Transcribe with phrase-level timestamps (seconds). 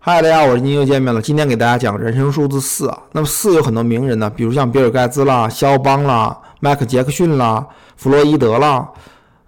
[0.00, 1.20] 嗨，大家好，我是您又见面了。
[1.20, 2.96] 今天给大家讲人生数字四啊。
[3.10, 8.88] 那么四有很多名人呢，比如像比尔盖茨啦、肖邦啦、迈克杰克逊啦、弗洛伊德啦，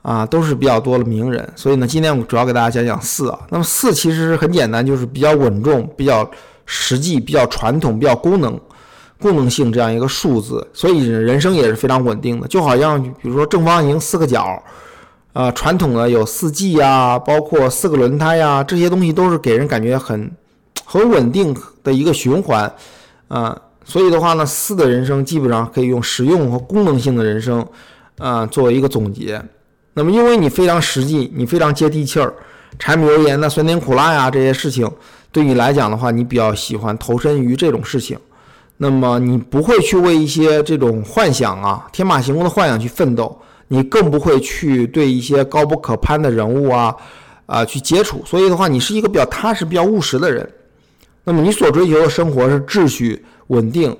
[0.03, 1.49] 啊，都是比较多的名人。
[1.55, 3.39] 所以呢，今天我主要给大家讲讲四啊。
[3.51, 6.29] 那么四其实很简单，就是比较稳重、比较
[6.67, 8.61] 实际、比较传统、比较功能、
[9.21, 10.67] 功能性这样一个数字。
[10.75, 14.61] 所以人生也是非常稳定的，就好像比如说正方形四个角。
[15.33, 20.31] 啊，传统的有四季呀，包括四个轮胎呀，这些东西都是给人感觉很
[20.85, 22.73] 很稳定的一个循环
[23.29, 23.57] 啊。
[23.85, 27.65] 所以的话呢，四的人生基本上可以用实用和功能性的人生
[28.19, 29.41] 啊作为一个总结。
[29.95, 32.33] 那么，因为你非常实际，你非常接地气儿，
[32.79, 34.91] 柴米油盐的酸甜苦辣呀这些事情，
[35.33, 38.19] 对你来讲的话，你比较喜欢投身于这种事情。
[38.77, 43.37] 那么，你不会去为一些这种幻想啊、天马行空的幻想去奋斗。
[43.73, 46.93] 你更不会去对一些高不可攀的人物啊，
[47.47, 50.53] 啊去接触，所以的话，你是一个比较踏实、比较务实的人。
[51.23, 53.97] 那么你所追求的生活是秩序、稳定，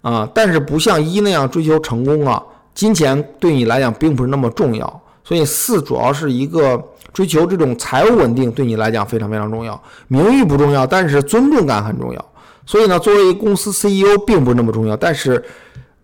[0.00, 2.42] 啊，但是不像一那样追求成功啊，
[2.74, 5.02] 金钱对你来讲并不是那么重要。
[5.22, 6.82] 所以四主要是一个
[7.12, 9.80] 追求这种财务稳定，对你来讲非常非常重要。
[10.08, 12.24] 名誉不重要，但是尊重感很重要。
[12.66, 15.40] 所以呢，作为公司 CEO 并不是那么重要，但是。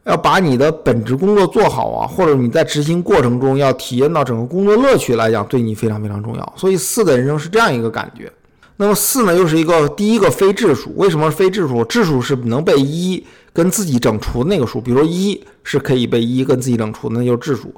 [0.05, 6.53] 要把你的本职工作做好啊，或者你在执行过程中要体验到整个工作乐趣来讲，对你非常非常重要。
[6.57, 8.31] 所以四的人生是这样一个感觉。
[8.77, 10.93] 那么四呢，又是一个第一个非质数。
[10.97, 11.85] 为什么非质数？
[11.85, 14.81] 质数是能被一跟自己整除的那个数。
[14.81, 17.73] 比如说一是可以被一跟自己整除，那就是质数。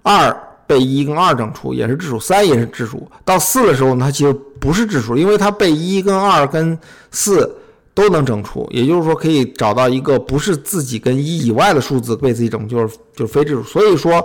[0.00, 0.34] 二
[0.66, 2.18] 被一跟二整除也是质数。
[2.18, 3.06] 三也是质数。
[3.22, 6.78] 到四的时候，它其实不是质数，因为它被一跟二跟
[7.10, 7.54] 四。
[7.96, 13.62] 都能整除，也就是说可以找到一个不是自己跟一以外的数字被自己整，就是就是非质数。
[13.62, 14.22] 所以说，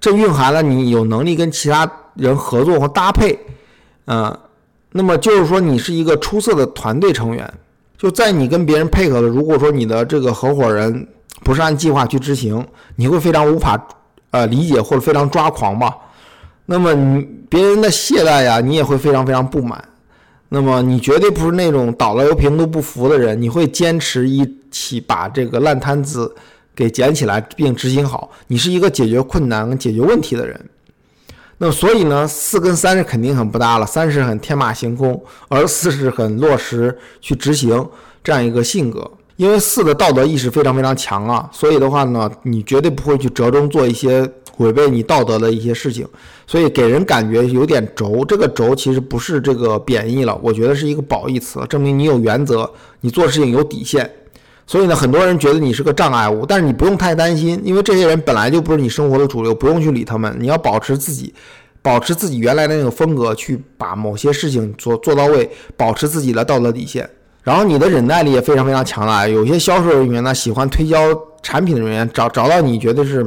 [0.00, 3.38] 这蕴含了你有能力跟其他人合作和搭配，
[4.06, 4.36] 嗯，
[4.90, 7.48] 那么就是说你是一个出色的团队成员。
[7.96, 11.06] 就在你跟别人配合的，如果说你的这个合伙人
[11.44, 13.80] 不是按计划去执行，你会非常无法
[14.32, 15.96] 呃理解或者非常抓狂吧？
[16.66, 19.82] 那么你别人的懈怠呀，你也会非常非常不满。
[20.48, 26.34] 那么你绝对不是那种倒了油瓶都不扶的人，你会坚持一起把这个烂摊子
[26.74, 28.30] 给捡起来并执行好。
[28.46, 30.68] 你是一个解决困难解决问题的人。
[31.58, 33.86] 那么所以呢，四跟三是肯定很不搭了。
[33.86, 37.88] 三是很天马行空，而四是很落实去执行
[38.22, 39.10] 这样一个性格。
[39.36, 44.30] 因为四的道德意识非常非常强啊，所以的话呢，你绝对不会去折中做一些。
[44.56, 46.08] 违背你道德的一些事情，
[46.46, 48.24] 所以给人感觉有点轴。
[48.24, 52.70] 这个轴其实不是这个贬义了，我觉得是一个褒义词，证明你有原则，
[53.02, 54.10] 你做事情有底线。
[54.66, 60.34] 所以呢，很多人觉得你是个障碍物，但是你不用太担心，因为这些人本来就不是你生活的主流，不用去理他们。
[60.40, 61.34] 你要保持自己，
[61.82, 67.10] 保持自己原来的那个风格，去把某些事情做做到位，保持自己的道德底线。
[67.46, 69.30] 然后你的忍耐力也非常非常强了。
[69.30, 70.98] 有些销售人员呢，喜欢推销
[71.44, 73.24] 产品的人员找找到你，绝对是。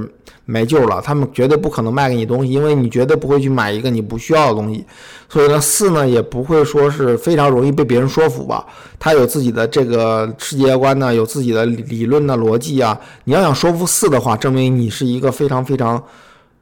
[0.52, 4.84] 没救了，他们绝对不可能卖给你东西，因为你绝对不会去买一个你不需要的东西。
[5.29, 8.66] 所以呢，四呢也不会说是非常容易被别人说服吧。
[8.97, 13.00] 他有自己的这个世界观呢，有自己的理论的逻辑啊。
[13.25, 16.03] 你要想说服四的话，证明你是一个非常非常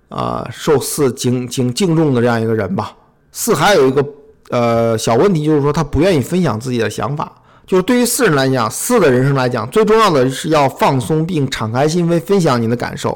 [0.10, 2.92] 啊受四敬敬敬重的这样一个人吧。
[3.32, 4.06] 四还有一个
[4.50, 7.32] 呃小问题，就是说他不愿意分享自己的想法。
[7.68, 13.16] 就是对于四人来讲，四的人生来讲，最重要的是要放松并敞开心扉，分享你的感受。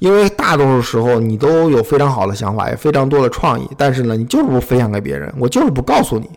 [0.00, 6.28] 因为大多数时候你都有非常好的想法，也非常多的创意，但是呢，你就是不分享给别人，我就是不告诉你，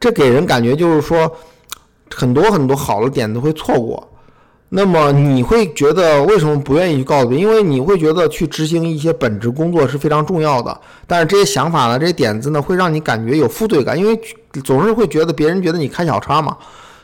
[0.00, 1.30] 这给人感觉就是说，
[2.12, 4.11] 很多很多好的点都会错过。
[4.74, 7.32] 那么你会觉得为什么不愿意去告诉？
[7.32, 14.18] 因为你会觉得去执行一些本职工作是非常重要的，但是这些想法呢，这些点子呢，会让你感觉有负罪感，因为
[14.64, 16.56] 总是会觉得别人觉得你开小差嘛，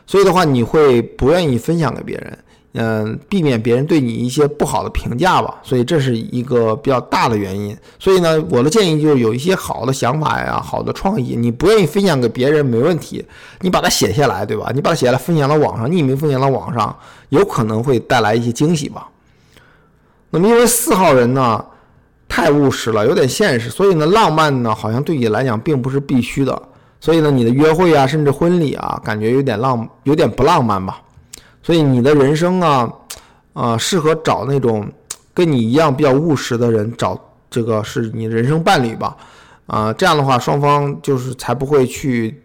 [0.07, 2.39] 所以的话，你会不愿意分享给别人。
[2.75, 7.77] 嗯，避免别人对你一些不好的评价吧，所以这是一个比较大的原因。
[7.99, 13.25] 所以呢，我的建议就是有一些好的想法呀、好的创意，你不愿意分享给别人没问题，
[13.63, 14.71] 你把它写下来，对吧？
[14.75, 16.95] 你把它写下来分享到网上，匿名分享到网上，
[17.31, 19.09] 有可能会带来一些惊喜吧。
[20.31, 21.65] 那么因为四号人呢
[22.29, 26.63] 太务实了，有点现实，所以呢浪漫呢好像对你来讲并不是必须的。
[27.01, 31.01] 所以呢你的约会啊，甚至婚礼啊，感觉有点浪，有点不浪漫吧。
[31.69, 32.91] 所以你的人生啊，
[33.53, 34.91] 啊，适合找那种
[35.35, 39.15] 跟你一样比较务实的人，找这个是你人生伴侣吧，
[39.67, 42.43] 啊，这样的话双方就是才不会去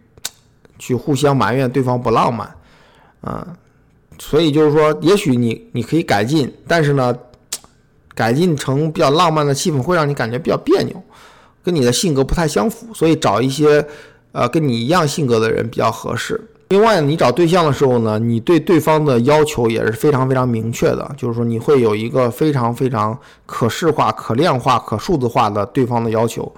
[0.78, 2.54] 去互相埋怨对方不浪漫，
[3.22, 3.56] 啊，
[4.18, 7.16] 所以就是说，也许你你可以改进，但是呢，
[8.14, 11.02] 改进成比较浪漫的气氛会让你感觉比较别扭，
[11.62, 13.88] 跟你的性格不太相符，所以找一些
[14.32, 16.50] 呃跟你一样性格的人比较合适。
[16.74, 23.16] 另外，你找对象的时候呢，你对对方的要求也是非常非常明确的，就是说你会有一个非常非常
[23.46, 26.52] 可视化、可量化、可数字化的对方的要求。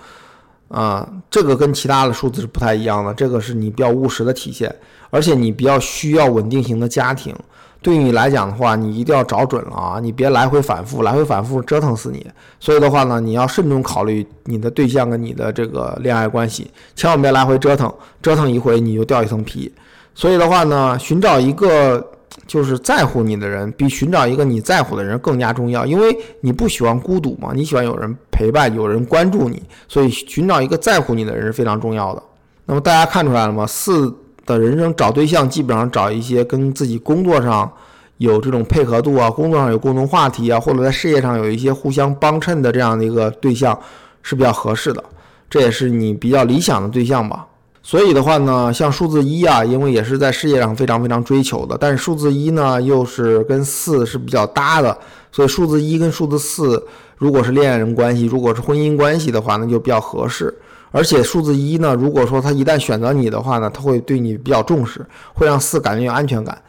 [0.68, 4.74] 啊，这个跟其他的数字是不太一样的，这个是你比较务实的体现，
[5.10, 7.34] 而且你比较需要稳定型的家庭。
[7.82, 12.26] 对于你来讲的话，你一定要找准了啊，你别来回反复，来回反复折腾死你。
[12.58, 17.92] 所以的话呢，你要慎重考虑你的对象跟你的这个恋爱关系，千万别来回折腾，
[18.22, 19.70] 折腾一回你就掉一层皮。
[20.18, 22.04] 所以的话呢，寻找一个
[22.46, 32.22] 就是在乎你的人，比寻找一个你在乎的人更加重要，因为你不喜欢孤独嘛，你喜欢有人陪伴，有人关注你，所以寻找一个在乎你的人是非常重要的。
[32.64, 33.66] 那么大家看出来了吗？
[33.66, 34.10] 四
[34.46, 37.70] 的人生找对象，基本上找一些跟自己工作上
[38.16, 43.78] 有这种配合度啊，工作上有共同话题啊，或者在事业上有一些互相帮衬的这样的一个对象
[44.22, 45.04] 是比较合适的，
[45.50, 47.46] 这也是你比较理想的对象吧。
[47.86, 54.98] 所以的话呢，像数字一啊，因为也是在事业上非常非常追求的，但是数字一呢又是跟四是比较搭的，
[55.30, 56.84] 所以数字一跟数字四，
[57.16, 60.52] 如果是恋人关系，如果是婚姻关系的话，那就比较合适。
[60.90, 66.60] 而且数字一呢，如果说他一旦选择你的话呢，他会对你比较重视，会让四感觉有安全感。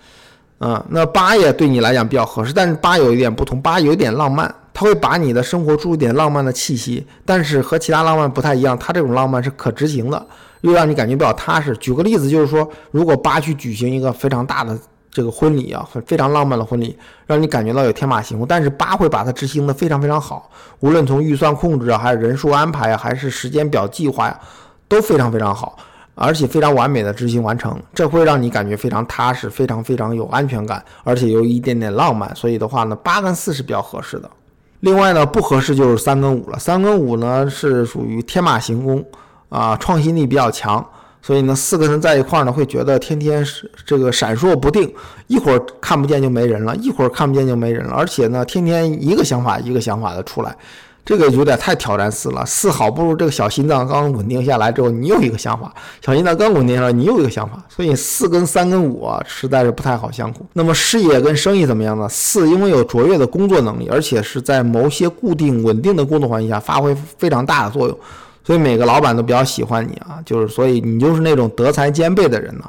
[0.60, 10.24] 嗯，那八也对你来讲比较合适，但是八有一点不同，八有点浪漫，他会把你的生活注入点浪漫的气息，但是和其他浪漫不太一样，他这种浪漫是可执行的。
[10.62, 11.76] 又让你感觉比较踏实。
[11.78, 14.78] 举个例子，就是说，如果八去举行一个非常大的
[15.12, 16.96] 这个婚礼啊，很非常浪漫的婚礼，
[17.26, 20.50] 让你感觉到有天马行空，但是八会把它执行的非常非常好，
[20.80, 24.40] 无论从预算控制啊，还是人数安排啊，还是时间表计划呀，
[24.88, 25.76] 都非常非常好，
[26.14, 27.76] 而且非常完美的执行完成。
[27.96, 32.32] 这会让你感觉非常踏实，非常非常有安全感，而且有一点点浪漫。
[32.36, 34.30] 所以的话呢，八跟四是比较合适的。
[34.82, 36.60] 另外呢，不合适就是三跟五了。
[36.60, 39.04] 三跟五呢是属于天马行空。
[39.50, 40.86] 啊，创新力比较强，
[41.22, 44.94] 所以呢，四个人在一块儿呢，会觉得天天是这个闪烁不定，
[45.28, 50.56] 一会儿看不见就没人了，一会儿看不见就没人了，而且呢，天天一个想法一个想法的出来，
[51.06, 52.46] 这个有点太挑战四了。
[52.46, 55.74] 四好不如这个小心脏刚稳定下来之后，你又一个想法，
[56.06, 60.46] 小心脏刚稳定下来，你又一个想法，所以四跟三跟五啊，实在是不太好相处。
[60.52, 62.08] 那么事业跟生意怎么样呢？
[62.10, 67.98] 四因为有卓越的工作能力，而且是在某些固定稳定的工作环境下发挥非常大的作用。
[68.48, 72.64] 所以每个老板都比较喜欢你啊，就是所以你就是那种德才兼备的人呢。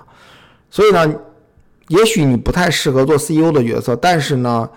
[0.69, 1.15] 所以呢，
[1.87, 4.69] 也许你不太适合做 CEO 的角色，但是呢，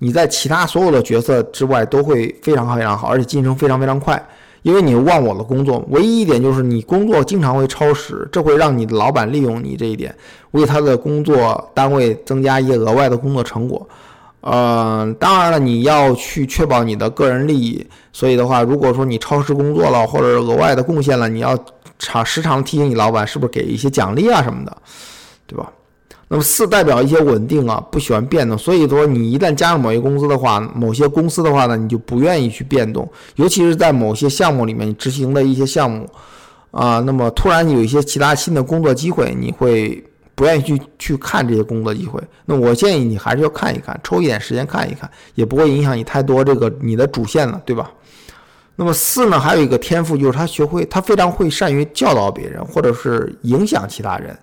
[0.00, 4.22] 你在其他所有的角色之外都会非常非常好，而且晋升非常非常快，
[4.60, 5.82] 因为你忘我的工作。
[5.88, 10.14] 唯一一点就是你工作经常会超时，这会让你的老板利用你这一点，
[10.50, 13.88] 为他的工作单位增加一些额外的工作成果。
[14.40, 21.58] 呃，当然了，你要去确保你的个人利益，所以的话，如果说你超时工作了，或者额外的贡献了，你要
[21.98, 24.74] 常时常提醒你老板，是不是给一些奖励啊什么的，
[25.46, 25.70] 对吧？
[26.28, 36.08] 那么四代表一些稳定啊，不喜欢变动，所以说你一旦加入某些公司的话，某些公司的话呢，你就不愿意去变动，尤其是在某些项目里面你执行的一些项目
[36.70, 40.02] 啊，那么突然有一些其他新的工作机会，你会。
[40.34, 47.90] 不愿意去去看这些工作机会，那我建议你还是要看一看，抽一点时间看一看，也不会影响你太多这个你的主线了，对吧？
[48.76, 54.34] 那么四呢，还有一个天赋就是他学会，他非常会善于教导别人，或者是影响其他人。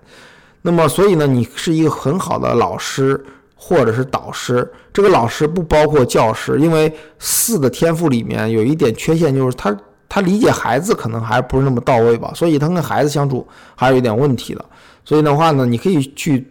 [0.62, 3.20] 那么所以呢，你是一个很好的老师
[3.56, 4.70] 或者是导师。
[4.92, 9.76] 这个老师不包括教师，因为四的天赋里面有一点缺陷，就是他
[10.08, 14.64] 他理解孩子可能还不是那么到位吧，所以他跟孩子相处还是有点问题的。
[15.08, 16.46] 所以的话呢，你可以去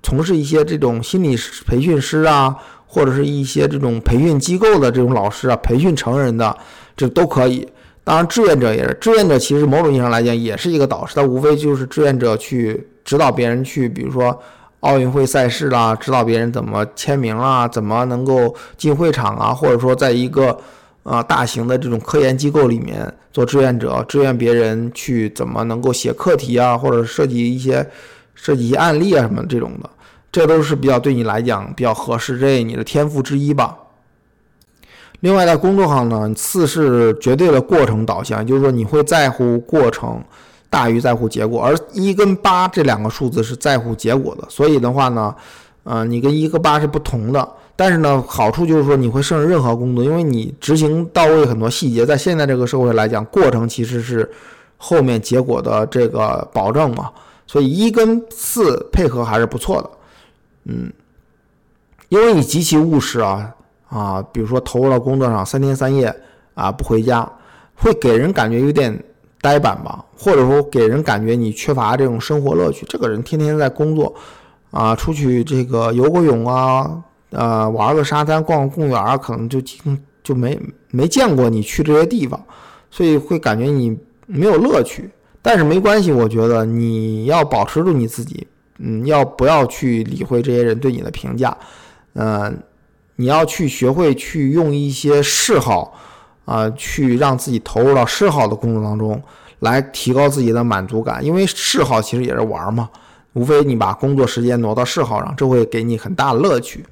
[0.00, 6.56] 从事一些这种心理师培训师啊，或者是一些这种培训机构的这种老师啊，培训成人的，
[6.96, 7.66] 这都可以。
[8.04, 14.40] 当然，志愿者也是，志愿者其实某种意义上来讲也是一个导师，他无非就是志愿者去指导别人去，比如说
[14.78, 20.56] 奥运会赛事啦，指导别人怎么签名啊，怎么能够进会场啊，或者说在一个。
[21.06, 27.88] 啊，大型的这种科研机构里面做志愿者，志愿别人去怎么能够写课题啊，或者设计一些
[28.34, 29.88] 设计一些案例啊什么这种的，
[30.32, 33.76] 这都是比较对你来讲比较合适，这你的天赋之一吧。
[35.20, 40.20] 另外，在工作上呢，四是绝对的过程导向，就是说你会在乎过程
[40.68, 45.32] 大于在乎结果，而一跟八这两个数字是在乎结果的，所以的话呢，
[45.84, 47.48] 呃，你跟一个八是不同的。
[47.76, 52.06] 但是呢，好处就是说你会胜任任何工作，因为你执行到位很多细节。
[52.06, 54.28] 在现在这个社会来讲，过程其实是
[54.78, 57.12] 后面结果的这个保证嘛。
[57.46, 59.90] 所以一跟四配合还是不错的，
[60.64, 60.92] 嗯，
[62.08, 63.54] 因为你极其务实啊
[63.88, 66.12] 啊，比如说投入到工作上三天三夜
[66.54, 67.30] 啊不回家，
[67.76, 69.00] 会给人感觉有点
[69.40, 72.84] 呆板吧，或者说给人感觉你缺乏这种生活乐趣。
[72.88, 74.12] 这个人天天在工作，
[74.72, 77.00] 啊，出去这个游个泳啊，
[77.36, 79.60] 呃，玩个沙滩，逛个公园，可能就
[80.24, 80.58] 就没
[80.90, 82.42] 没见过你去这些地方，
[82.90, 85.10] 所以会感觉你没有乐趣。
[85.42, 88.46] 但是没关系，我觉得你要保持住你自己，
[88.78, 91.56] 嗯，要不要去理会这些人对你的评价？
[92.14, 92.58] 嗯，
[93.16, 95.94] 你要去学会去用一些嗜好。
[96.46, 99.20] 啊，去让自己投入到嗜好的工作当中，
[99.58, 101.24] 来提高自己的满足感。
[101.24, 102.88] 因为嗜好其实也是玩嘛，
[103.32, 106.86] 无非你把工作时间挪到嗜好上，这会给你很大的乐趣。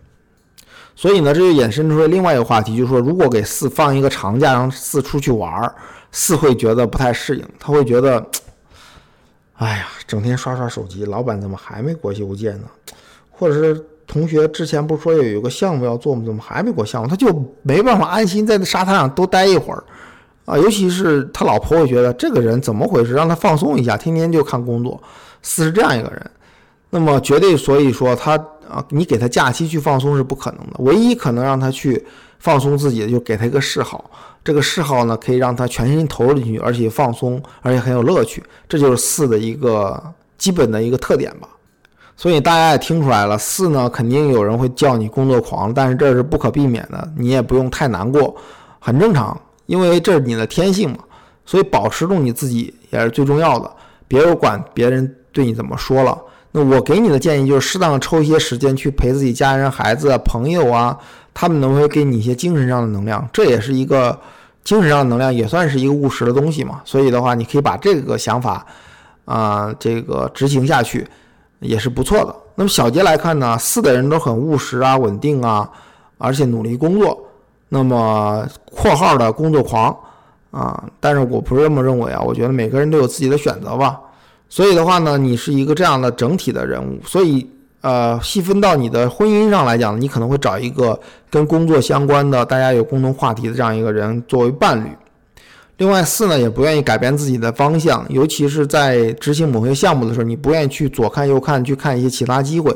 [0.96, 5.72] 所以呢，这就衍生出了另外一个话题，就是说，如果给四放一个长假，让四出去玩，
[6.12, 8.24] 四会觉得不太适应，他会觉得，
[9.56, 12.64] 哎呀，整天刷刷手机，老板怎么还没给我邮件呢？
[13.30, 13.84] 或者是。
[14.06, 16.22] 同学之前不是说有有个项目要做吗？
[16.26, 17.08] 怎么还没给我项目？
[17.08, 19.82] 他就没办法安心在那沙滩上多待一会儿，
[20.44, 23.14] 啊，尤其是他老婆会觉得这个人怎么回事？
[23.14, 25.02] 让他放松一下，天天就看工作，
[25.40, 26.30] 四是这样一个人，
[26.90, 28.36] 那么绝对所以说他
[28.68, 30.74] 啊，你给他假期去放松是不可能的。
[30.78, 32.04] 唯一可能让他去
[32.38, 34.10] 放松自己的，就给他一个嗜好，
[34.44, 40.02] 这个嗜好呢可以让他全心投入进去，而且放松，而且很有乐趣，这就是四的一个
[40.36, 41.48] 基本的一个特点吧。
[42.16, 48.36] 所以大家也听出来了，四呢肯定有人会叫你工作狂，但是这是不可避免的，你也不用太难过，
[48.78, 50.98] 很正常，因为这是你的天性嘛。
[51.46, 53.70] 所以保持住你自己也是最重要的，
[54.06, 56.16] 别管别人对你怎么说了。
[56.56, 60.96] 那我给你的建议就是，适当抽一些时间去陪自己家人、孩子、朋友啊，
[61.34, 64.16] 他们能会给你一些精神上的能量，这也是一个
[64.62, 66.80] 精神上的能量，也算是一个务实的东西嘛。
[66.84, 68.64] 所以的话，你可以把这个想法
[69.24, 71.04] 啊，这个执行下去。
[71.60, 72.36] 也是不错的。
[72.56, 75.66] 那么小结来看呢，四的人都很务实啊、稳定啊，
[76.18, 77.18] 而且努力工作。
[77.70, 79.96] 那么括号的工作狂
[80.50, 82.20] 啊，但是我不是这么认为啊。
[82.20, 83.98] 我觉得每个人都有自己的选择吧。
[84.48, 87.00] 所以的话呢，你是一个这样的整体的人物。
[87.04, 87.46] 所以
[87.80, 90.98] 呃，细分到你的婚姻上来讲，你可能会找一个
[91.28, 94.88] 跟工作相关的、大家有共同话题的这样一个人作为伴侣。
[95.78, 102.74] 另外四呢，也不愿意改变自己的方向，尤其是在执行某些项目的时候，你不愿意去左看右看，去看一些其他机会，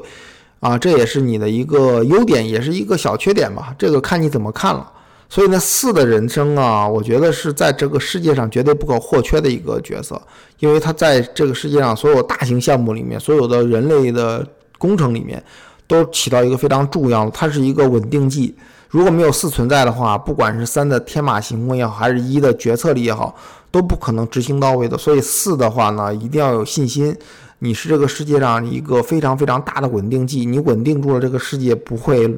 [0.61, 3.73] 啊，这也是你的一个优点，也是一个小缺点吧。
[3.79, 4.93] 这个看你怎么看了。
[5.29, 10.21] 所以呢，四的人生啊，我觉得是在这个世界上绝对不可或缺的一个角色，
[10.59, 14.47] 因为他在这个世界上所有大型项目里面，所有的人类的
[14.79, 15.43] 工程里面，
[15.87, 18.55] 都起到一个非常重要的，它是一个稳定剂。
[18.89, 23.37] 如果没有四存在的话，不管是三的天马行空也好，还是一的决策力也好，
[23.71, 24.97] 都不可能执行到位的。
[24.97, 27.15] 所以四的话呢，一定要有信心，
[27.59, 32.35] 你是这个世界上一个非常非常大的稳定剂，你稳定住了这个世界，不会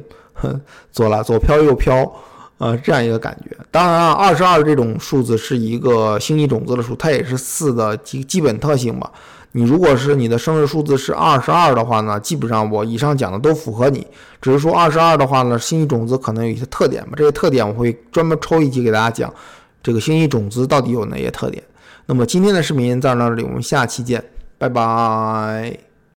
[0.91, 2.11] 左了左飘右飘，
[2.61, 3.57] 呃，这样一个感觉。
[3.71, 9.11] 当然啊，二十二这种数字是一个星际种子的数，它也是四的基基本特性吧。
[9.53, 14.05] 你如果是你的生日数字是二十二的话呢，基本上我以上讲的都符合你。
[14.39, 19.33] 只是说二十二的话呢，星际种子可能有一些特点吧，这些特点我会专门抽一集给大家讲，
[19.81, 21.63] 这个星际种子到底有哪些特点。
[22.05, 24.23] 那么今天的视频到这里，我们下期见，
[24.59, 25.90] 拜拜。